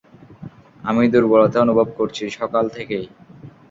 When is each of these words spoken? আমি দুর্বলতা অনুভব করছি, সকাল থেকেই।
আমি 0.83 1.03
দুর্বলতা 1.07 1.57
অনুভব 1.61 1.87
করছি, 1.97 2.23
সকাল 2.39 2.65
থেকেই। 2.69 3.05